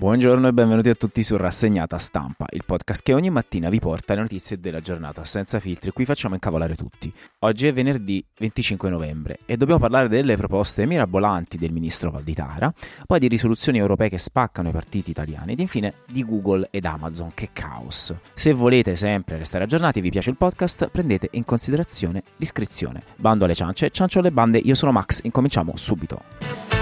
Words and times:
Buongiorno 0.00 0.48
e 0.48 0.54
benvenuti 0.54 0.88
a 0.88 0.94
tutti 0.94 1.22
su 1.22 1.36
Rassegnata 1.36 1.98
Stampa, 1.98 2.46
il 2.52 2.64
podcast 2.64 3.02
che 3.02 3.12
ogni 3.12 3.28
mattina 3.28 3.68
vi 3.68 3.80
porta 3.80 4.14
le 4.14 4.22
notizie 4.22 4.58
della 4.58 4.80
giornata 4.80 5.24
senza 5.24 5.60
filtri, 5.60 5.90
qui 5.90 6.06
facciamo 6.06 6.32
incavolare 6.32 6.74
tutti. 6.74 7.12
Oggi 7.40 7.66
è 7.66 7.72
venerdì 7.74 8.24
25 8.38 8.88
novembre 8.88 9.40
e 9.44 9.58
dobbiamo 9.58 9.78
parlare 9.78 10.08
delle 10.08 10.38
proposte 10.38 10.86
mirabolanti 10.86 11.58
del 11.58 11.72
ministro 11.72 12.10
Valditara, 12.10 12.72
poi 13.04 13.18
di 13.18 13.28
risoluzioni 13.28 13.76
europee 13.76 14.08
che 14.08 14.16
spaccano 14.16 14.70
i 14.70 14.72
partiti 14.72 15.10
italiani 15.10 15.52
ed 15.52 15.60
infine 15.60 15.92
di 16.10 16.24
Google 16.24 16.68
ed 16.70 16.86
Amazon, 16.86 17.32
che 17.34 17.50
caos. 17.52 18.14
Se 18.32 18.54
volete 18.54 18.96
sempre 18.96 19.36
restare 19.36 19.64
aggiornati 19.64 19.98
e 19.98 20.02
vi 20.02 20.10
piace 20.10 20.30
il 20.30 20.38
podcast, 20.38 20.88
prendete 20.88 21.28
in 21.32 21.44
considerazione 21.44 22.22
l'iscrizione. 22.38 23.02
Bando 23.16 23.44
alle 23.44 23.54
ciance, 23.54 23.90
ciancio 23.90 24.20
alle 24.20 24.32
bande, 24.32 24.56
io 24.56 24.74
sono 24.74 24.92
Max, 24.92 25.20
incominciamo 25.24 25.76
subito. 25.76 26.79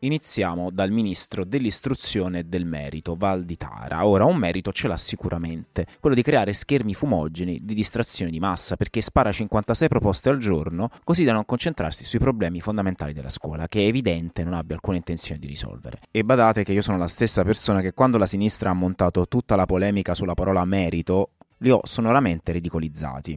Iniziamo 0.00 0.70
dal 0.70 0.92
ministro 0.92 1.44
dell'istruzione 1.44 2.38
e 2.38 2.44
del 2.44 2.64
merito, 2.64 3.16
Valditara. 3.16 4.06
Ora, 4.06 4.26
un 4.26 4.36
merito 4.36 4.70
ce 4.70 4.86
l'ha 4.86 4.96
sicuramente, 4.96 5.86
quello 5.98 6.14
di 6.14 6.22
creare 6.22 6.52
schermi 6.52 6.94
fumogeni 6.94 7.58
di 7.60 7.74
distrazione 7.74 8.30
di 8.30 8.38
massa, 8.38 8.76
perché 8.76 9.00
spara 9.00 9.32
56 9.32 9.88
proposte 9.88 10.28
al 10.28 10.38
giorno, 10.38 10.88
così 11.02 11.24
da 11.24 11.32
non 11.32 11.44
concentrarsi 11.44 12.04
sui 12.04 12.20
problemi 12.20 12.60
fondamentali 12.60 13.12
della 13.12 13.28
scuola, 13.28 13.66
che 13.66 13.80
è 13.80 13.86
evidente 13.88 14.44
non 14.44 14.54
abbia 14.54 14.76
alcuna 14.76 14.98
intenzione 14.98 15.40
di 15.40 15.48
risolvere. 15.48 15.98
E 16.12 16.22
badate 16.22 16.62
che 16.62 16.72
io 16.72 16.82
sono 16.82 16.96
la 16.96 17.08
stessa 17.08 17.42
persona 17.42 17.80
che 17.80 17.92
quando 17.92 18.18
la 18.18 18.26
sinistra 18.26 18.70
ha 18.70 18.74
montato 18.74 19.26
tutta 19.26 19.56
la 19.56 19.66
polemica 19.66 20.14
sulla 20.14 20.34
parola 20.34 20.64
merito, 20.64 21.30
li 21.58 21.70
ho 21.70 21.80
sonoramente 21.82 22.52
ridicolizzati. 22.52 23.36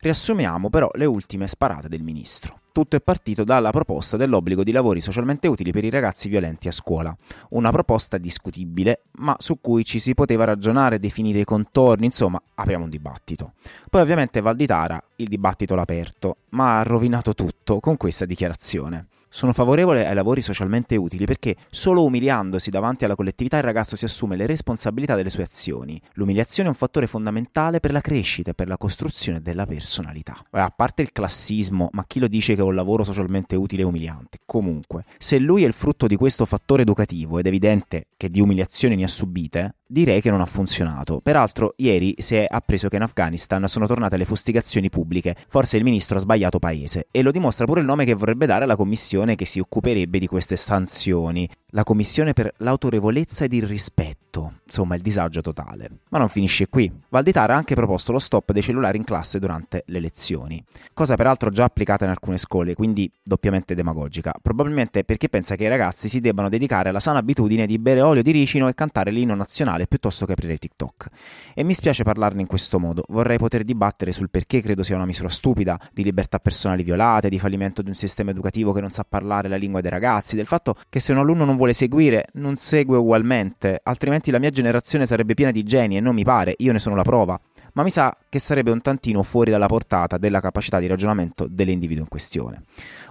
Riassumiamo 0.00 0.70
però 0.70 0.88
le 0.94 1.06
ultime 1.06 1.48
sparate 1.48 1.88
del 1.88 2.02
ministro. 2.02 2.60
Tutto 2.70 2.94
è 2.94 3.00
partito 3.00 3.42
dalla 3.42 3.70
proposta 3.70 4.16
dell'obbligo 4.16 4.62
di 4.62 4.70
lavori 4.70 5.00
socialmente 5.00 5.48
utili 5.48 5.72
per 5.72 5.82
i 5.82 5.90
ragazzi 5.90 6.28
violenti 6.28 6.68
a 6.68 6.72
scuola. 6.72 7.16
Una 7.50 7.70
proposta 7.70 8.16
discutibile, 8.16 9.02
ma 9.18 9.34
su 9.40 9.60
cui 9.60 9.84
ci 9.84 9.98
si 9.98 10.14
poteva 10.14 10.44
ragionare, 10.44 11.00
definire 11.00 11.40
i 11.40 11.44
contorni, 11.44 12.04
insomma, 12.04 12.40
apriamo 12.54 12.84
un 12.84 12.90
dibattito. 12.90 13.54
Poi 13.90 14.00
ovviamente 14.00 14.40
Valditara 14.40 15.02
il 15.16 15.26
dibattito 15.26 15.74
l'ha 15.74 15.82
aperto, 15.82 16.36
ma 16.50 16.78
ha 16.78 16.82
rovinato 16.84 17.34
tutto 17.34 17.80
con 17.80 17.96
questa 17.96 18.24
dichiarazione. 18.24 19.08
Sono 19.30 19.52
favorevole 19.52 20.06
ai 20.06 20.14
lavori 20.14 20.40
socialmente 20.40 20.96
utili 20.96 21.26
perché 21.26 21.56
solo 21.70 22.04
umiliandosi 22.04 22.70
davanti 22.70 23.04
alla 23.04 23.14
collettività 23.14 23.58
il 23.58 23.62
ragazzo 23.62 23.94
si 23.94 24.04
assume 24.04 24.36
le 24.36 24.46
responsabilità 24.46 25.14
delle 25.14 25.30
sue 25.30 25.42
azioni. 25.42 26.00
L'umiliazione 26.14 26.68
è 26.68 26.72
un 26.72 26.78
fattore 26.78 27.06
fondamentale 27.06 27.80
per 27.80 27.92
la 27.92 28.00
crescita 28.00 28.52
e 28.52 28.54
per 28.54 28.68
la 28.68 28.78
costruzione 28.78 29.42
della 29.42 29.66
personalità. 29.66 30.42
A 30.50 30.72
parte 30.74 31.02
il 31.02 31.12
classismo, 31.12 31.88
ma 31.92 32.04
chi 32.06 32.20
lo 32.20 32.28
dice 32.28 32.54
che 32.54 32.62
un 32.62 32.74
lavoro 32.74 33.04
socialmente 33.04 33.54
utile 33.54 33.82
è 33.82 33.84
umiliante? 33.84 34.38
Comunque, 34.46 35.04
se 35.18 35.38
lui 35.38 35.64
è 35.64 35.66
il 35.66 35.74
frutto 35.74 36.06
di 36.06 36.16
questo 36.16 36.44
fattore 36.46 36.82
educativo 36.82 37.38
ed 37.38 37.44
è 37.44 37.48
evidente 37.48 38.06
che 38.16 38.30
di 38.30 38.40
umiliazioni 38.40 38.96
ne 38.96 39.04
ha 39.04 39.08
subite, 39.08 39.74
direi 39.88 40.20
che 40.20 40.30
non 40.30 40.40
ha 40.40 40.46
funzionato. 40.46 41.20
Peraltro, 41.20 41.72
ieri 41.76 42.14
si 42.18 42.36
è 42.36 42.46
appreso 42.48 42.88
che 42.88 42.96
in 42.96 43.02
Afghanistan 43.02 43.66
sono 43.66 43.86
tornate 43.86 44.16
le 44.16 44.26
fustigazioni 44.26 44.90
pubbliche. 44.90 45.34
Forse 45.48 45.78
il 45.78 45.84
ministro 45.84 46.18
ha 46.18 46.20
sbagliato 46.20 46.58
paese. 46.58 47.08
E 47.10 47.22
lo 47.22 47.30
dimostra 47.30 47.64
pure 47.64 47.80
il 47.80 47.86
nome 47.86 48.04
che 48.04 48.14
vorrebbe 48.14 48.46
dare 48.46 48.64
alla 48.64 48.76
commissione 48.76 49.34
che 49.34 49.46
si 49.46 49.58
occuperebbe 49.58 50.18
di 50.18 50.26
queste 50.26 50.56
sanzioni. 50.56 51.48
La 51.72 51.84
commissione 51.84 52.32
per 52.32 52.50
l'autorevolezza 52.58 53.44
ed 53.44 53.52
il 53.52 53.64
rispetto. 53.64 54.60
Insomma, 54.64 54.94
il 54.94 55.02
disagio 55.02 55.42
totale. 55.42 56.00
Ma 56.08 56.18
non 56.18 56.28
finisce 56.28 56.68
qui. 56.68 56.90
Valditara 57.10 57.52
ha 57.52 57.56
anche 57.58 57.74
proposto 57.74 58.10
lo 58.10 58.18
stop 58.18 58.52
dei 58.52 58.62
cellulari 58.62 58.96
in 58.96 59.04
classe 59.04 59.38
durante 59.38 59.82
le 59.88 60.00
lezioni. 60.00 60.64
Cosa 60.94 61.14
peraltro 61.16 61.50
già 61.50 61.64
applicata 61.64 62.04
in 62.04 62.10
alcune 62.10 62.38
scuole, 62.38 62.74
quindi 62.74 63.10
doppiamente 63.22 63.74
demagogica. 63.74 64.32
Probabilmente 64.40 65.04
perché 65.04 65.28
pensa 65.28 65.56
che 65.56 65.64
i 65.64 65.68
ragazzi 65.68 66.08
si 66.08 66.20
debbano 66.20 66.48
dedicare 66.48 66.88
alla 66.88 67.00
sana 67.00 67.18
abitudine 67.18 67.66
di 67.66 67.78
bere 67.78 68.00
olio 68.00 68.22
di 68.22 68.30
ricino 68.30 68.68
e 68.68 68.74
cantare 68.74 69.10
l'inno 69.10 69.34
nazionale 69.34 69.86
piuttosto 69.86 70.24
che 70.24 70.32
aprire 70.32 70.56
TikTok. 70.56 71.08
E 71.54 71.64
mi 71.64 71.74
spiace 71.74 72.02
parlarne 72.02 72.40
in 72.40 72.46
questo 72.46 72.78
modo. 72.78 73.02
Vorrei 73.08 73.36
poter 73.36 73.62
dibattere 73.62 74.12
sul 74.12 74.30
perché 74.30 74.62
credo 74.62 74.82
sia 74.82 74.96
una 74.96 75.04
misura 75.04 75.28
stupida, 75.28 75.78
di 75.92 76.02
libertà 76.02 76.38
personali 76.38 76.82
violate, 76.82 77.28
di 77.28 77.38
fallimento 77.38 77.82
di 77.82 77.88
un 77.88 77.94
sistema 77.94 78.30
educativo 78.30 78.72
che 78.72 78.80
non 78.80 78.90
sa 78.90 79.04
parlare 79.06 79.48
la 79.48 79.56
lingua 79.56 79.82
dei 79.82 79.90
ragazzi, 79.90 80.34
del 80.34 80.46
fatto 80.46 80.76
che 80.88 80.98
se 81.00 81.12
un 81.12 81.18
alunno 81.18 81.44
non 81.44 81.56
vuole 81.58 81.74
seguire, 81.74 82.28
non 82.34 82.56
segue 82.56 82.96
ugualmente, 82.96 83.78
altrimenti 83.82 84.30
la 84.30 84.38
mia 84.38 84.48
generazione 84.48 85.04
sarebbe 85.04 85.34
piena 85.34 85.50
di 85.50 85.62
geni 85.62 85.98
e 85.98 86.00
non 86.00 86.14
mi 86.14 86.24
pare, 86.24 86.54
io 86.56 86.72
ne 86.72 86.78
sono 86.78 86.94
la 86.96 87.02
prova 87.02 87.38
ma 87.74 87.82
mi 87.82 87.90
sa 87.90 88.16
che 88.28 88.38
sarebbe 88.38 88.70
un 88.70 88.80
tantino 88.80 89.22
fuori 89.22 89.50
dalla 89.50 89.66
portata 89.66 90.18
della 90.18 90.40
capacità 90.40 90.78
di 90.78 90.86
ragionamento 90.86 91.46
dell'individuo 91.48 92.02
in 92.02 92.08
questione. 92.08 92.62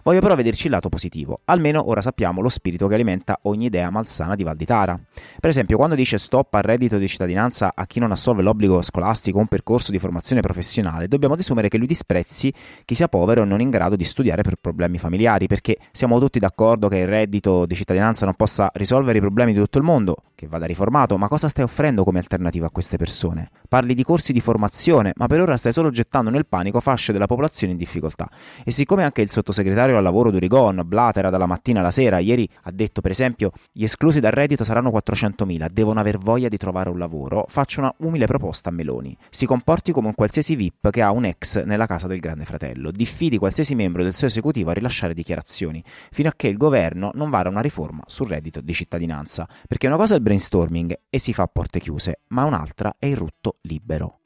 Voglio 0.03 0.21
però 0.21 0.35
vederci 0.35 0.67
il 0.67 0.71
lato 0.71 0.87
positivo, 0.87 1.41
almeno 1.45 1.89
ora 1.89 2.01
sappiamo 2.01 2.39
lo 2.39 2.47
spirito 2.47 2.87
che 2.87 2.93
alimenta 2.93 3.39
ogni 3.43 3.65
idea 3.65 3.89
malsana 3.89 4.35
di 4.35 4.43
Valditara. 4.43 4.97
Per 5.39 5.49
esempio, 5.49 5.75
quando 5.75 5.95
dice 5.95 6.17
stop 6.17 6.53
al 6.53 6.61
reddito 6.61 6.97
di 6.97 7.07
cittadinanza 7.09 7.73
a 7.75 7.85
chi 7.85 7.99
non 7.99 8.11
assolve 8.11 8.41
l'obbligo 8.41 8.81
scolastico 8.81 9.37
o 9.37 9.41
un 9.41 9.47
percorso 9.47 9.91
di 9.91 9.99
formazione 9.99 10.39
professionale, 10.39 11.09
dobbiamo 11.09 11.35
desumere 11.35 11.67
che 11.67 11.77
lui 11.77 11.87
disprezzi 11.87 12.53
chi 12.85 12.95
sia 12.95 13.09
povero 13.09 13.41
e 13.41 13.45
non 13.45 13.59
in 13.59 13.69
grado 13.69 13.97
di 13.97 14.05
studiare 14.05 14.43
per 14.43 14.55
problemi 14.55 14.97
familiari, 14.97 15.47
perché 15.47 15.77
siamo 15.91 16.19
tutti 16.19 16.39
d'accordo 16.39 16.87
che 16.87 16.99
il 16.99 17.07
reddito 17.07 17.65
di 17.65 17.75
cittadinanza 17.75 18.23
non 18.23 18.35
possa 18.35 18.71
risolvere 18.75 19.17
i 19.17 19.21
problemi 19.21 19.51
di 19.51 19.59
tutto 19.59 19.77
il 19.77 19.83
mondo, 19.83 20.15
che 20.35 20.47
vada 20.47 20.65
riformato, 20.65 21.17
ma 21.17 21.27
cosa 21.27 21.49
stai 21.49 21.65
offrendo 21.65 22.05
come 22.05 22.19
alternativa 22.19 22.67
a 22.67 22.69
queste 22.69 22.95
persone? 22.95 23.49
Parli 23.67 23.93
di 23.93 24.03
corsi 24.03 24.31
di 24.31 24.39
formazione, 24.47 25.11
ma 25.17 25.27
per 25.27 25.41
ora 25.41 25.57
stai 25.57 25.73
solo 25.73 25.89
gettando 25.89 26.29
nel 26.29 26.45
panico 26.45 26.79
fasce 26.79 27.11
della 27.11 27.25
popolazione 27.25 27.73
in 27.73 27.77
difficoltà. 27.77 28.29
E 28.63 28.71
siccome 28.71 29.03
anche 29.03 29.21
il 29.21 29.29
sottosegretario 29.29 29.97
al 29.97 30.03
lavoro 30.03 30.31
Durigon, 30.31 30.83
Blatera 30.85 31.29
dalla 31.29 31.45
mattina 31.45 31.81
alla 31.81 31.91
sera, 31.91 32.19
ieri 32.19 32.47
ha 32.61 32.71
detto 32.71 33.01
per 33.01 33.11
esempio 33.11 33.51
gli 33.73 33.83
esclusi 33.83 34.21
dal 34.21 34.31
reddito 34.31 34.63
saranno 34.63 34.89
400.000, 34.89 35.67
devono 35.69 35.99
aver 35.99 36.17
voglia 36.17 36.47
di 36.47 36.55
trovare 36.55 36.89
un 36.89 36.97
lavoro, 36.97 37.43
faccio 37.49 37.81
una 37.81 37.93
umile 37.97 38.25
proposta 38.25 38.69
a 38.69 38.71
Meloni. 38.71 39.17
Si 39.29 39.45
comporti 39.45 39.91
come 39.91 40.07
un 40.07 40.15
qualsiasi 40.15 40.55
VIP 40.55 40.91
che 40.91 41.01
ha 41.01 41.11
un 41.11 41.25
ex 41.25 41.65
nella 41.65 41.85
casa 41.85 42.07
del 42.07 42.19
grande 42.19 42.45
fratello, 42.45 42.89
diffidi 42.91 43.37
qualsiasi 43.37 43.75
membro 43.75 44.01
del 44.01 44.15
suo 44.15 44.27
esecutivo 44.27 44.69
a 44.69 44.73
rilasciare 44.73 45.13
dichiarazioni, 45.13 45.83
fino 46.11 46.29
a 46.29 46.33
che 46.33 46.47
il 46.47 46.55
governo 46.55 47.11
non 47.15 47.29
vara 47.29 47.49
una 47.49 47.59
riforma 47.59 48.03
sul 48.05 48.29
reddito 48.29 48.61
di 48.61 48.73
cittadinanza. 48.73 49.45
Perché 49.67 49.87
una 49.87 49.97
cosa 49.97 50.13
è 50.13 50.17
il 50.17 50.23
brainstorming 50.23 50.97
e 51.09 51.19
si 51.19 51.33
fa 51.33 51.43
a 51.43 51.47
porte 51.47 51.81
chiuse, 51.81 52.21
ma 52.29 52.45
un'altra 52.45 52.95
è 52.97 53.07
il 53.07 53.17
rutto 53.17 53.55
libero. 53.63 54.19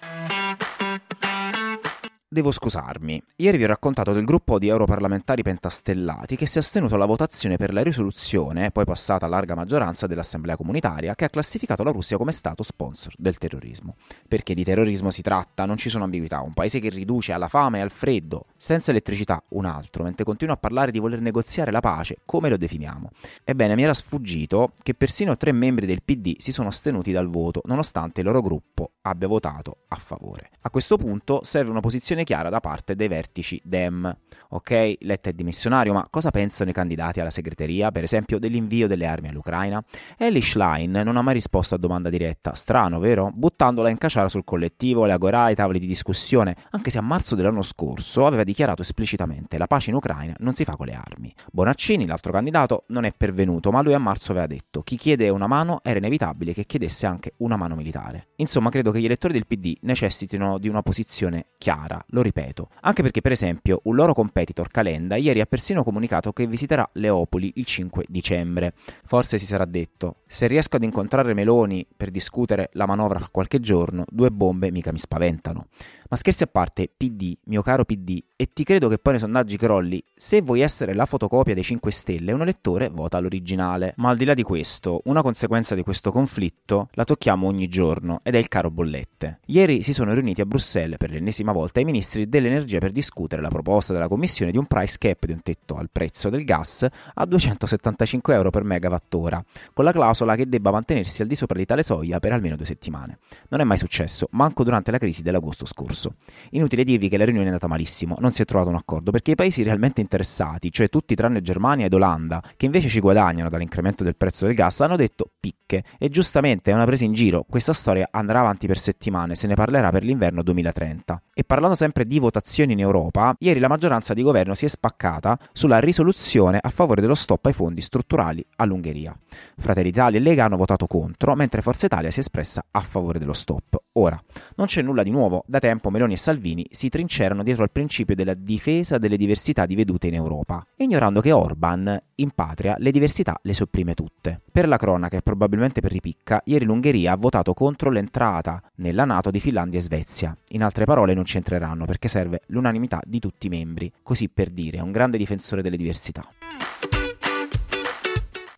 Devo 2.33 2.49
scusarmi. 2.51 3.21
Ieri 3.35 3.57
vi 3.57 3.65
ho 3.65 3.67
raccontato 3.67 4.13
del 4.13 4.23
gruppo 4.23 4.57
di 4.57 4.69
europarlamentari 4.69 5.41
pentastellati 5.41 6.37
che 6.37 6.45
si 6.45 6.59
è 6.59 6.61
astenuto 6.61 6.95
alla 6.95 7.03
votazione 7.03 7.57
per 7.57 7.73
la 7.73 7.83
risoluzione, 7.83 8.71
poi 8.71 8.85
passata 8.85 9.25
a 9.25 9.29
larga 9.29 9.53
maggioranza 9.53 10.07
dell'Assemblea 10.07 10.55
comunitaria, 10.55 11.13
che 11.13 11.25
ha 11.25 11.29
classificato 11.29 11.83
la 11.83 11.91
Russia 11.91 12.15
come 12.15 12.31
Stato 12.31 12.63
sponsor 12.63 13.15
del 13.17 13.37
terrorismo. 13.37 13.95
Perché 14.29 14.53
di 14.53 14.63
terrorismo 14.63 15.11
si 15.11 15.21
tratta, 15.21 15.65
non 15.65 15.75
ci 15.75 15.89
sono 15.89 16.05
ambiguità. 16.05 16.39
Un 16.39 16.53
paese 16.53 16.79
che 16.79 16.87
riduce 16.87 17.33
alla 17.33 17.49
fame 17.49 17.79
e 17.79 17.81
al 17.81 17.91
freddo, 17.91 18.45
senza 18.55 18.91
elettricità, 18.91 19.43
un 19.49 19.65
altro, 19.65 20.05
mentre 20.05 20.23
continua 20.23 20.53
a 20.53 20.57
parlare 20.57 20.91
di 20.91 20.99
voler 20.99 21.19
negoziare 21.19 21.69
la 21.69 21.81
pace, 21.81 22.19
come 22.23 22.47
lo 22.47 22.55
definiamo? 22.55 23.09
Ebbene, 23.43 23.75
mi 23.75 23.83
era 23.83 23.93
sfuggito 23.93 24.71
che 24.81 24.93
persino 24.93 25.35
tre 25.35 25.51
membri 25.51 25.85
del 25.85 26.01
PD 26.01 26.35
si 26.37 26.53
sono 26.53 26.69
astenuti 26.69 27.11
dal 27.11 27.27
voto, 27.27 27.61
nonostante 27.65 28.21
il 28.21 28.27
loro 28.27 28.39
gruppo 28.39 28.91
abbia 29.01 29.27
votato 29.27 29.79
a 29.89 29.97
favore. 29.97 30.51
A 30.61 30.69
questo 30.69 30.95
punto 30.95 31.41
serve 31.43 31.71
una 31.71 31.81
posizione 31.81 32.19
chiara 32.23 32.49
da 32.49 32.59
parte 32.59 32.95
dei 32.95 33.07
vertici 33.07 33.59
Dem. 33.63 34.15
Ok, 34.49 34.95
Letta 34.99 35.29
è 35.29 35.33
dimissionario, 35.33 35.93
ma 35.93 36.07
cosa 36.09 36.31
pensano 36.31 36.69
i 36.69 36.73
candidati 36.73 37.19
alla 37.19 37.29
segreteria, 37.29 37.91
per 37.91 38.03
esempio, 38.03 38.39
dell'invio 38.39 38.87
delle 38.87 39.05
armi 39.05 39.29
all'Ucraina? 39.29 39.83
Ellie 40.17 40.41
Schlein 40.41 40.91
non 40.91 41.17
ha 41.17 41.21
mai 41.21 41.35
risposto 41.35 41.75
a 41.75 41.77
domanda 41.77 42.09
diretta, 42.09 42.53
strano, 42.55 42.99
vero? 42.99 43.31
Buttandola 43.33 43.89
in 43.89 43.97
caciara 43.97 44.29
sul 44.29 44.43
collettivo, 44.43 45.05
le 45.05 45.13
agorà, 45.13 45.49
i 45.49 45.55
tavoli 45.55 45.79
di 45.79 45.87
discussione, 45.87 46.55
anche 46.71 46.89
se 46.89 46.97
a 46.97 47.01
marzo 47.01 47.35
dell'anno 47.35 47.61
scorso 47.61 48.25
aveva 48.25 48.43
dichiarato 48.43 48.81
esplicitamente 48.81 49.57
la 49.57 49.67
pace 49.67 49.89
in 49.89 49.95
Ucraina 49.95 50.35
non 50.39 50.53
si 50.53 50.65
fa 50.65 50.75
con 50.75 50.87
le 50.87 50.93
armi. 50.93 51.33
Bonaccini, 51.51 52.05
l'altro 52.05 52.31
candidato, 52.31 52.85
non 52.87 53.05
è 53.05 53.13
pervenuto, 53.15 53.71
ma 53.71 53.81
lui 53.81 53.93
a 53.93 53.99
marzo 53.99 54.31
aveva 54.31 54.47
detto 54.47 54.81
chi 54.81 54.97
chiede 54.97 55.29
una 55.29 55.47
mano 55.47 55.79
era 55.83 55.99
inevitabile 55.99 56.53
che 56.53 56.65
chiedesse 56.65 57.05
anche 57.05 57.33
una 57.37 57.55
mano 57.55 57.75
militare. 57.75 58.29
Insomma, 58.37 58.69
credo 58.69 58.91
che 58.91 58.99
gli 58.99 59.05
elettori 59.05 59.33
del 59.33 59.45
PD 59.45 59.77
necessitino 59.81 60.57
di 60.57 60.67
una 60.67 60.81
posizione 60.81 61.47
chiara 61.57 62.03
lo 62.11 62.21
ripeto, 62.21 62.69
anche 62.81 63.01
perché 63.01 63.21
per 63.21 63.31
esempio 63.31 63.81
un 63.83 63.95
loro 63.95 64.13
competitor 64.13 64.69
Calenda 64.69 65.15
ieri 65.15 65.41
ha 65.41 65.45
persino 65.45 65.83
comunicato 65.83 66.31
che 66.31 66.47
visiterà 66.47 66.87
Leopoli 66.93 67.53
il 67.55 67.65
5 67.65 68.05
dicembre. 68.07 68.73
Forse 69.05 69.37
si 69.37 69.45
sarà 69.45 69.65
detto, 69.65 70.17
se 70.25 70.47
riesco 70.47 70.77
ad 70.77 70.83
incontrare 70.83 71.33
Meloni 71.33 71.85
per 71.95 72.09
discutere 72.09 72.69
la 72.73 72.85
manovra 72.85 73.27
qualche 73.31 73.59
giorno, 73.59 74.05
due 74.09 74.29
bombe 74.29 74.71
mica 74.71 74.91
mi 74.91 74.97
spaventano. 74.97 75.67
Ma 76.11 76.17
scherzi 76.17 76.43
a 76.43 76.47
parte, 76.47 76.89
PD, 76.97 77.37
mio 77.45 77.61
caro 77.61 77.85
PD, 77.85 78.21
e 78.35 78.49
ti 78.51 78.65
credo 78.65 78.89
che 78.89 78.97
poi 78.97 79.13
nei 79.13 79.21
sondaggi 79.21 79.55
crolli, 79.55 80.03
se 80.13 80.41
vuoi 80.41 80.59
essere 80.59 80.93
la 80.93 81.05
fotocopia 81.05 81.53
dei 81.53 81.63
5 81.63 81.89
Stelle, 81.89 82.33
un 82.33 82.41
elettore 82.41 82.89
vota 82.89 83.17
l'originale. 83.17 83.93
Ma 83.95 84.09
al 84.09 84.17
di 84.17 84.25
là 84.25 84.33
di 84.33 84.43
questo, 84.43 84.99
una 85.05 85.21
conseguenza 85.21 85.73
di 85.73 85.83
questo 85.83 86.11
conflitto 86.11 86.89
la 86.95 87.05
tocchiamo 87.05 87.47
ogni 87.47 87.69
giorno 87.69 88.19
ed 88.23 88.35
è 88.35 88.39
il 88.39 88.49
caro 88.49 88.69
bollette. 88.69 89.39
Ieri 89.45 89.83
si 89.83 89.93
sono 89.93 90.13
riuniti 90.13 90.41
a 90.41 90.45
Bruxelles 90.45 90.97
per 90.97 91.11
l'ennesima 91.11 91.53
volta 91.53 91.79
i 91.79 91.85
ministri 91.85 92.27
dell'energia 92.27 92.79
per 92.79 92.91
discutere 92.91 93.41
la 93.41 93.47
proposta 93.47 93.93
della 93.93 94.09
Commissione 94.09 94.51
di 94.51 94.57
un 94.57 94.65
price 94.65 94.97
cap 94.99 95.25
di 95.25 95.31
un 95.31 95.41
tetto 95.41 95.77
al 95.77 95.87
prezzo 95.89 96.29
del 96.29 96.43
gas 96.43 96.85
a 97.13 97.25
275 97.25 98.33
euro 98.33 98.49
per 98.49 98.65
megawattora, 98.65 99.41
con 99.71 99.85
la 99.85 99.93
clausola 99.93 100.35
che 100.35 100.49
debba 100.49 100.71
mantenersi 100.71 101.21
al 101.21 101.29
di 101.29 101.35
sopra 101.35 101.57
di 101.57 101.65
tale 101.65 101.83
soglia 101.83 102.19
per 102.19 102.33
almeno 102.33 102.57
due 102.57 102.65
settimane. 102.65 103.19
Non 103.47 103.61
è 103.61 103.63
mai 103.63 103.77
successo, 103.77 104.27
manco 104.31 104.65
durante 104.65 104.91
la 104.91 104.97
crisi 104.97 105.21
dell'agosto 105.21 105.65
scorso 105.65 106.00
corso. 106.01 106.15
Inutile 106.51 106.83
dirvi 106.83 107.07
che 107.07 107.17
la 107.17 107.25
riunione 107.25 107.47
è 107.47 107.51
andata 107.51 107.67
malissimo, 107.67 108.15
non 108.19 108.31
si 108.31 108.41
è 108.41 108.45
trovato 108.45 108.69
un 108.69 108.75
accordo 108.75 109.11
perché 109.11 109.31
i 109.31 109.35
paesi 109.35 109.61
realmente 109.63 110.01
interessati, 110.01 110.71
cioè 110.71 110.89
tutti 110.89 111.13
tranne 111.13 111.41
Germania 111.41 111.85
ed 111.85 111.93
Olanda, 111.93 112.41
che 112.57 112.65
invece 112.65 112.87
ci 112.87 112.99
guadagnano 112.99 113.49
dall'incremento 113.49 114.03
del 114.03 114.15
prezzo 114.15 114.45
del 114.45 114.55
gas, 114.55 114.81
hanno 114.81 114.95
detto 114.95 115.29
picche 115.39 115.83
e 115.97 116.09
giustamente 116.09 116.71
è 116.71 116.73
una 116.73 116.85
presa 116.85 117.05
in 117.05 117.13
giro, 117.13 117.45
questa 117.47 117.73
storia 117.73 118.07
andrà 118.11 118.39
avanti 118.39 118.67
per 118.67 118.77
settimane, 118.77 119.35
se 119.35 119.47
ne 119.47 119.53
parlerà 119.53 119.91
per 119.91 120.03
l'inverno 120.03 120.41
2030. 120.41 121.21
E 121.33 121.43
parlando 121.43 121.75
sempre 121.75 122.05
di 122.05 122.19
votazioni 122.19 122.73
in 122.73 122.79
Europa, 122.79 123.35
ieri 123.39 123.59
la 123.59 123.67
maggioranza 123.67 124.13
di 124.13 124.21
governo 124.21 124.53
si 124.53 124.65
è 124.65 124.67
spaccata 124.67 125.37
sulla 125.53 125.79
risoluzione 125.79 126.59
a 126.61 126.69
favore 126.69 127.01
dello 127.01 127.15
stop 127.15 127.45
ai 127.45 127.53
fondi 127.53 127.81
strutturali 127.81 128.45
all'Ungheria. 128.57 129.17
Fratelli 129.57 129.89
Italia 129.89 130.19
e 130.19 130.21
Lega 130.21 130.45
hanno 130.45 130.57
votato 130.57 130.87
contro, 130.87 131.35
mentre 131.35 131.61
Forza 131.61 131.85
Italia 131.85 132.11
si 132.11 132.17
è 132.17 132.21
espressa 132.21 132.63
a 132.71 132.79
favore 132.81 133.19
dello 133.19 133.33
stop. 133.33 133.81
Ora, 133.95 134.17
non 134.55 134.67
c'è 134.67 134.81
nulla 134.81 135.03
di 135.03 135.11
nuovo, 135.11 135.43
da 135.47 135.59
tempo 135.59 135.89
Meloni 135.89 136.13
e 136.13 136.17
Salvini 136.17 136.65
si 136.71 136.87
trincerano 136.87 137.43
dietro 137.43 137.63
al 137.63 137.71
principio 137.71 138.15
della 138.15 138.33
difesa 138.33 138.97
delle 138.97 139.17
diversità 139.17 139.65
di 139.65 139.75
vedute 139.75 140.07
in 140.07 140.13
Europa, 140.13 140.65
ignorando 140.77 141.19
che 141.19 141.33
Orban, 141.33 142.01
in 142.15 142.29
patria, 142.29 142.75
le 142.77 142.91
diversità 142.91 143.37
le 143.41 143.53
sopprime 143.53 143.93
tutte. 143.93 144.39
Per 144.49 144.65
la 144.69 144.77
cronaca 144.77 145.17
e 145.17 145.21
probabilmente 145.21 145.81
per 145.81 145.91
ripicca, 145.91 146.41
ieri 146.45 146.63
l'Ungheria 146.63 147.11
ha 147.11 147.17
votato 147.17 147.53
contro 147.53 147.89
l'entrata 147.89 148.63
nella 148.75 149.03
Nato 149.03 149.29
di 149.29 149.41
Finlandia 149.41 149.79
e 149.79 149.81
Svezia. 149.81 150.37
In 150.51 150.63
altre 150.63 150.85
parole 150.85 151.13
non 151.13 151.23
c'entreranno 151.23 151.83
perché 151.83 152.07
serve 152.07 152.43
l'unanimità 152.47 153.01
di 153.05 153.19
tutti 153.19 153.47
i 153.47 153.49
membri, 153.49 153.91
così 154.03 154.29
per 154.29 154.51
dire, 154.51 154.77
è 154.77 154.81
un 154.81 154.91
grande 154.91 155.17
difensore 155.17 155.61
delle 155.61 155.75
diversità. 155.75 156.25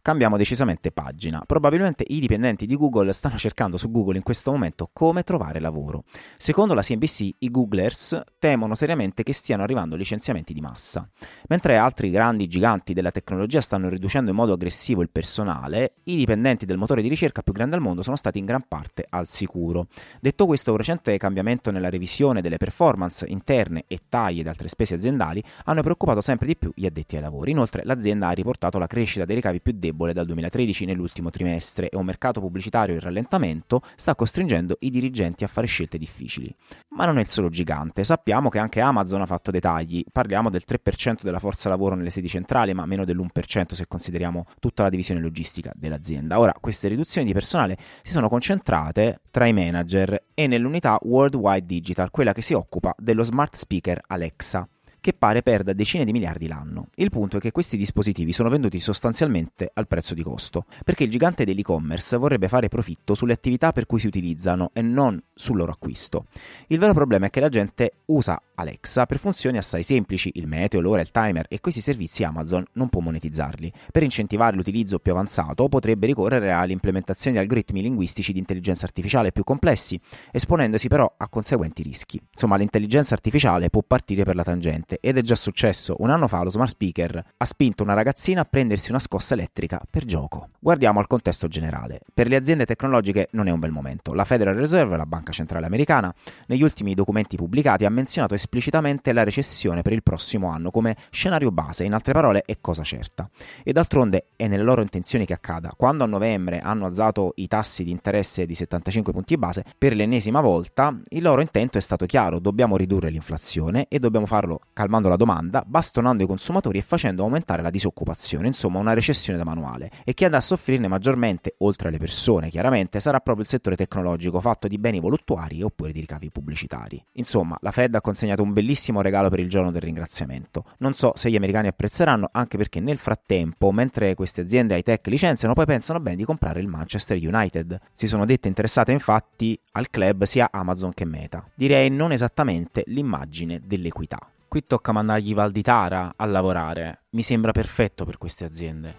Cambiamo 0.03 0.35
decisamente 0.35 0.91
pagina. 0.91 1.43
Probabilmente 1.47 2.03
i 2.05 2.19
dipendenti 2.19 2.65
di 2.65 2.75
Google 2.75 3.13
stanno 3.13 3.37
cercando 3.37 3.77
su 3.77 3.89
Google 3.89 4.17
in 4.17 4.23
questo 4.23 4.51
momento 4.51 4.89
come 4.91 5.23
trovare 5.23 5.61
lavoro. 5.61 6.03
Secondo 6.35 6.73
la 6.73 6.81
CNBC, 6.81 7.35
i 7.39 7.49
Googlers 7.49 8.21
temono 8.37 8.75
seriamente 8.75 9.23
che 9.23 9.31
stiano 9.31 9.63
arrivando 9.63 9.95
licenziamenti 9.95 10.51
di 10.51 10.59
massa. 10.59 11.09
Mentre 11.47 11.77
altri 11.77 12.09
grandi 12.09 12.49
giganti 12.49 12.91
della 12.91 13.11
tecnologia 13.11 13.61
stanno 13.61 13.87
riducendo 13.87 14.29
in 14.29 14.35
modo 14.35 14.51
aggressivo 14.51 15.01
il 15.01 15.09
personale, 15.09 15.93
i 16.03 16.17
dipendenti 16.17 16.65
del 16.65 16.75
motore 16.75 17.01
di 17.01 17.07
ricerca 17.07 17.41
più 17.41 17.53
grande 17.53 17.77
al 17.77 17.81
mondo 17.81 18.01
sono 18.01 18.17
stati 18.17 18.39
in 18.39 18.45
gran 18.45 18.65
parte 18.67 19.05
al 19.09 19.25
sicuro. 19.25 19.87
Detto 20.19 20.45
questo, 20.45 20.71
un 20.71 20.77
recente 20.79 21.15
cambiamento 21.15 21.71
nella 21.71 21.89
revisione 21.89 22.41
delle 22.41 22.57
performance 22.57 23.25
interne 23.25 23.85
e 23.87 24.01
taglie 24.09 24.41
ed 24.41 24.47
altre 24.47 24.67
spese 24.67 24.95
aziendali 24.95 25.41
hanno 25.63 25.81
preoccupato 25.81 26.19
sempre 26.19 26.47
di 26.47 26.57
più 26.57 26.73
gli 26.75 26.85
addetti 26.85 27.15
ai 27.15 27.21
lavori. 27.21 27.51
Inoltre, 27.51 27.83
l'azienda 27.85 28.27
ha 28.27 28.31
riportato 28.31 28.77
la 28.77 28.87
crescita 28.87 29.23
dei 29.23 29.37
ricavi 29.37 29.61
più 29.61 29.71
deboli 29.71 29.91
debole 29.93 30.11
dal 30.11 30.25
2013 30.25 30.85
nell'ultimo 30.85 31.29
trimestre 31.29 31.89
e 31.89 31.95
un 31.95 32.05
mercato 32.05 32.41
pubblicitario 32.41 32.95
in 32.95 32.99
rallentamento 32.99 33.81
sta 33.95 34.15
costringendo 34.15 34.77
i 34.79 34.89
dirigenti 34.89 35.43
a 35.43 35.47
fare 35.47 35.67
scelte 35.67 35.97
difficili. 35.97 36.53
Ma 36.95 37.05
non 37.05 37.17
è 37.17 37.21
il 37.21 37.29
solo 37.29 37.49
gigante, 37.49 38.03
sappiamo 38.03 38.49
che 38.49 38.59
anche 38.59 38.81
Amazon 38.81 39.21
ha 39.21 39.25
fatto 39.25 39.51
dei 39.51 39.61
tagli, 39.61 40.03
parliamo 40.11 40.49
del 40.49 40.63
3% 40.67 41.21
della 41.21 41.39
forza 41.39 41.69
lavoro 41.69 41.95
nelle 41.95 42.09
sedi 42.09 42.27
centrali, 42.27 42.73
ma 42.73 42.85
meno 42.85 43.05
dell'1% 43.05 43.73
se 43.73 43.87
consideriamo 43.87 44.45
tutta 44.59 44.83
la 44.83 44.89
divisione 44.89 45.21
logistica 45.21 45.71
dell'azienda. 45.75 46.39
Ora, 46.39 46.53
queste 46.59 46.87
riduzioni 46.87 47.27
di 47.27 47.33
personale 47.33 47.77
si 48.01 48.11
sono 48.11 48.27
concentrate 48.27 49.21
tra 49.31 49.45
i 49.45 49.53
manager 49.53 50.25
e 50.33 50.47
nell'unità 50.47 50.97
Worldwide 51.01 51.65
Digital, 51.65 52.09
quella 52.09 52.33
che 52.33 52.41
si 52.41 52.53
occupa 52.53 52.93
dello 52.97 53.23
smart 53.23 53.55
speaker 53.55 54.01
Alexa 54.07 54.67
che 55.03 55.11
pare 55.11 55.43
perda 55.43 55.73
decine 55.73 56.05
di 56.05 56.13
miliardi 56.13 56.47
l'anno. 56.47 56.87
Il 56.95 57.09
punto 57.09 57.35
è 57.35 57.39
che 57.41 57.51
questi 57.51 57.75
dispositivi 57.75 58.31
sono 58.31 58.47
venduti 58.47 58.79
sostanzialmente 58.79 59.69
al 59.73 59.85
prezzo 59.85 60.13
di 60.13 60.23
costo, 60.23 60.63
perché 60.85 61.03
il 61.03 61.09
gigante 61.09 61.43
dell'e-commerce 61.43 62.15
vorrebbe 62.15 62.47
fare 62.47 62.69
profitto 62.69 63.13
sulle 63.13 63.33
attività 63.33 63.73
per 63.73 63.85
cui 63.85 63.99
si 63.99 64.07
utilizzano 64.07 64.69
e 64.71 64.81
non 64.81 65.21
sul 65.33 65.57
loro 65.57 65.73
acquisto. 65.73 66.27
Il 66.67 66.79
vero 66.79 66.93
problema 66.93 67.25
è 67.25 67.29
che 67.29 67.41
la 67.41 67.49
gente 67.49 67.95
usa 68.05 68.41
Alexa 68.55 69.05
per 69.05 69.17
funzioni 69.17 69.57
assai 69.57 69.83
semplici, 69.83 70.31
il 70.35 70.47
meteo, 70.47 70.79
l'ora, 70.79 71.01
il 71.01 71.11
timer 71.11 71.47
e 71.49 71.59
questi 71.59 71.81
servizi 71.81 72.23
Amazon 72.23 72.63
non 72.73 72.87
può 72.87 73.01
monetizzarli. 73.01 73.73
Per 73.91 74.03
incentivare 74.03 74.55
l'utilizzo 74.55 74.99
più 74.99 75.11
avanzato 75.11 75.67
potrebbe 75.67 76.05
ricorrere 76.05 76.53
all'implementazione 76.53 77.35
di 77.35 77.41
algoritmi 77.41 77.81
linguistici 77.81 78.31
di 78.31 78.39
intelligenza 78.39 78.85
artificiale 78.85 79.33
più 79.33 79.43
complessi, 79.43 79.99
esponendosi 80.31 80.87
però 80.87 81.13
a 81.17 81.27
conseguenti 81.27 81.83
rischi. 81.83 82.21
Insomma, 82.31 82.55
l'intelligenza 82.55 83.15
artificiale 83.15 83.69
può 83.69 83.81
partire 83.85 84.23
per 84.23 84.35
la 84.35 84.43
tangente 84.43 84.92
niente 84.93 84.99
ed 85.01 85.17
è 85.17 85.21
già 85.21 85.35
successo. 85.35 85.95
Un 85.99 86.09
anno 86.09 86.27
fa 86.27 86.43
lo 86.43 86.49
smart 86.49 86.71
speaker 86.71 87.23
ha 87.37 87.45
spinto 87.45 87.83
una 87.83 87.93
ragazzina 87.93 88.41
a 88.41 88.45
prendersi 88.45 88.89
una 88.89 88.99
scossa 88.99 89.33
elettrica 89.33 89.81
per 89.89 90.05
gioco. 90.05 90.49
Guardiamo 90.59 90.99
al 90.99 91.07
contesto 91.07 91.47
generale. 91.47 92.01
Per 92.13 92.27
le 92.27 92.35
aziende 92.35 92.65
tecnologiche 92.65 93.29
non 93.31 93.47
è 93.47 93.51
un 93.51 93.59
bel 93.59 93.71
momento. 93.71 94.13
La 94.13 94.25
Federal 94.25 94.55
Reserve, 94.55 94.97
la 94.97 95.05
banca 95.05 95.31
centrale 95.31 95.65
americana, 95.65 96.13
negli 96.47 96.63
ultimi 96.63 96.93
documenti 96.93 97.35
pubblicati 97.35 97.85
ha 97.85 97.89
menzionato 97.89 98.33
esplicitamente 98.33 99.11
la 99.13 99.23
recessione 99.23 99.81
per 99.81 99.93
il 99.93 100.03
prossimo 100.03 100.49
anno 100.49 100.71
come 100.71 100.95
scenario 101.09 101.51
base, 101.51 101.83
in 101.83 101.93
altre 101.93 102.13
parole 102.13 102.43
è 102.45 102.57
cosa 102.61 102.83
certa. 102.83 103.29
E 103.63 103.71
d'altronde 103.71 104.27
è 104.35 104.47
nelle 104.47 104.63
loro 104.63 104.81
intenzioni 104.81 105.25
che 105.25 105.33
accada. 105.33 105.73
Quando 105.75 106.03
a 106.03 106.07
novembre 106.07 106.59
hanno 106.59 106.85
alzato 106.85 107.33
i 107.35 107.47
tassi 107.47 107.83
di 107.83 107.91
interesse 107.91 108.45
di 108.45 108.55
75 108.55 109.11
punti 109.11 109.37
base, 109.37 109.63
per 109.77 109.95
l'ennesima 109.95 110.41
volta 110.41 110.97
il 111.09 111.21
loro 111.21 111.41
intento 111.41 111.77
è 111.77 111.81
stato 111.81 112.05
chiaro, 112.05 112.39
dobbiamo 112.39 112.77
ridurre 112.77 113.09
l'inflazione 113.09 113.87
e 113.89 113.99
dobbiamo 113.99 114.25
farlo 114.25 114.61
calmando 114.83 115.07
la 115.07 115.15
domanda, 115.15 115.63
bastonando 115.65 116.23
i 116.23 116.27
consumatori 116.27 116.77
e 116.77 116.81
facendo 116.81 117.23
aumentare 117.23 117.61
la 117.61 117.69
disoccupazione, 117.69 118.47
insomma 118.47 118.79
una 118.79 118.93
recessione 118.93 119.37
da 119.37 119.45
manuale. 119.45 119.89
E 120.03 120.13
chi 120.13 120.25
andrà 120.25 120.39
a 120.39 120.41
soffrirne 120.41 120.89
maggiormente, 120.89 121.55
oltre 121.59 121.87
alle 121.87 121.97
persone 121.97 122.49
chiaramente, 122.49 122.99
sarà 122.99 123.19
proprio 123.19 123.43
il 123.43 123.49
settore 123.49 123.77
tecnologico 123.77 124.41
fatto 124.41 124.67
di 124.67 124.77
beni 124.77 124.99
voluttuari 124.99 125.61
oppure 125.61 125.93
di 125.93 126.01
ricavi 126.01 126.31
pubblicitari. 126.31 127.01
Insomma, 127.13 127.57
la 127.61 127.71
Fed 127.71 127.95
ha 127.95 128.01
consegnato 128.01 128.43
un 128.43 128.51
bellissimo 128.51 129.01
regalo 129.01 129.29
per 129.29 129.39
il 129.39 129.49
giorno 129.49 129.71
del 129.71 129.81
ringraziamento. 129.81 130.65
Non 130.79 130.93
so 130.93 131.13
se 131.15 131.29
gli 131.29 131.35
americani 131.35 131.67
apprezzeranno, 131.67 132.29
anche 132.31 132.57
perché 132.57 132.81
nel 132.81 132.97
frattempo, 132.97 133.71
mentre 133.71 134.15
queste 134.15 134.41
aziende 134.41 134.75
high 134.75 134.83
tech 134.83 135.07
licenziano, 135.07 135.53
poi 135.53 135.65
pensano 135.65 136.01
bene 136.01 136.17
di 136.17 136.25
comprare 136.25 136.59
il 136.59 136.67
Manchester 136.67 137.17
United. 137.17 137.79
Si 137.93 138.07
sono 138.07 138.25
dette 138.25 138.49
interessate 138.49 138.91
infatti 138.91 139.57
al 139.71 139.89
club 139.89 140.23
sia 140.23 140.49
Amazon 140.51 140.93
che 140.93 141.05
Meta. 141.05 141.47
Direi 141.55 141.89
non 141.89 142.11
esattamente 142.11 142.83
l'immagine 142.87 143.61
dell'equità. 143.63 144.19
Qui 144.53 144.67
tocca 144.67 144.91
mandargli 144.91 145.33
Valditara 145.33 146.13
a 146.15 146.25
lavorare. 146.25 147.05
Mi 147.13 147.23
sembra 147.23 147.51
perfetto 147.51 148.05
per 148.05 148.19
queste 148.19 148.45
aziende. 148.45 148.95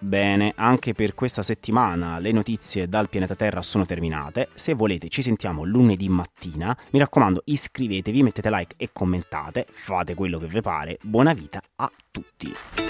Bene, 0.00 0.52
anche 0.56 0.92
per 0.92 1.14
questa 1.14 1.44
settimana 1.44 2.18
le 2.18 2.32
notizie 2.32 2.88
dal 2.88 3.08
pianeta 3.08 3.36
Terra 3.36 3.62
sono 3.62 3.86
terminate. 3.86 4.48
Se 4.54 4.74
volete 4.74 5.08
ci 5.08 5.22
sentiamo 5.22 5.62
lunedì 5.62 6.08
mattina. 6.08 6.76
Mi 6.90 6.98
raccomando, 6.98 7.42
iscrivetevi, 7.44 8.24
mettete 8.24 8.50
like 8.50 8.74
e 8.76 8.90
commentate, 8.92 9.68
fate 9.70 10.14
quello 10.14 10.40
che 10.40 10.48
vi 10.48 10.60
pare. 10.60 10.98
Buona 11.00 11.32
vita 11.32 11.62
a 11.76 11.88
tutti. 12.10 12.89